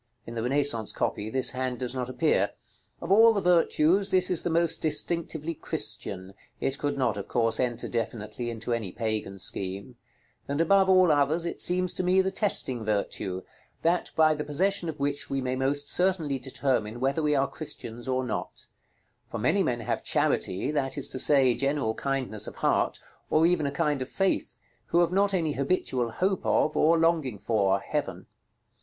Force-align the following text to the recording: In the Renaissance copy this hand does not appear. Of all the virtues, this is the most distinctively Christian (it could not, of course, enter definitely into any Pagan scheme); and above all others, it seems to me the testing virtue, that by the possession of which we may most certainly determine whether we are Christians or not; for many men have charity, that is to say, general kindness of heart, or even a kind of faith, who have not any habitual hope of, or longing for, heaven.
In 0.25 0.33
the 0.33 0.41
Renaissance 0.41 0.91
copy 0.91 1.29
this 1.29 1.51
hand 1.51 1.77
does 1.77 1.93
not 1.93 2.09
appear. 2.09 2.53
Of 3.03 3.11
all 3.11 3.33
the 3.33 3.39
virtues, 3.39 4.09
this 4.09 4.31
is 4.31 4.41
the 4.41 4.49
most 4.49 4.81
distinctively 4.81 5.53
Christian 5.53 6.33
(it 6.59 6.79
could 6.79 6.97
not, 6.97 7.17
of 7.17 7.27
course, 7.27 7.59
enter 7.59 7.87
definitely 7.87 8.49
into 8.49 8.73
any 8.73 8.91
Pagan 8.91 9.37
scheme); 9.37 9.97
and 10.47 10.59
above 10.59 10.89
all 10.89 11.11
others, 11.11 11.45
it 11.45 11.61
seems 11.61 11.93
to 11.93 12.03
me 12.03 12.19
the 12.19 12.31
testing 12.31 12.83
virtue, 12.83 13.43
that 13.83 14.09
by 14.15 14.33
the 14.33 14.43
possession 14.43 14.89
of 14.89 14.99
which 14.99 15.29
we 15.29 15.39
may 15.39 15.55
most 15.55 15.87
certainly 15.87 16.39
determine 16.39 16.99
whether 16.99 17.21
we 17.21 17.35
are 17.35 17.47
Christians 17.47 18.07
or 18.07 18.23
not; 18.23 18.65
for 19.29 19.37
many 19.37 19.61
men 19.61 19.81
have 19.81 20.03
charity, 20.03 20.71
that 20.71 20.97
is 20.97 21.07
to 21.09 21.19
say, 21.19 21.53
general 21.53 21.93
kindness 21.93 22.47
of 22.47 22.55
heart, 22.55 22.99
or 23.29 23.45
even 23.45 23.67
a 23.67 23.71
kind 23.71 24.01
of 24.01 24.09
faith, 24.09 24.57
who 24.87 25.01
have 25.01 25.11
not 25.11 25.31
any 25.31 25.51
habitual 25.53 26.09
hope 26.09 26.43
of, 26.43 26.75
or 26.75 26.97
longing 26.97 27.37
for, 27.37 27.79
heaven. 27.79 28.25